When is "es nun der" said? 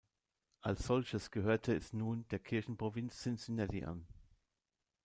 1.75-2.39